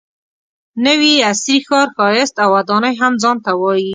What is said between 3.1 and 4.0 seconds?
ځان ته وایي.